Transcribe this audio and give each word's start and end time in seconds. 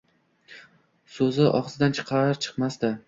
So‘zi 1.17 1.45
og‘zidan 1.59 1.95
chiqar-chiqmasdi 2.01 2.93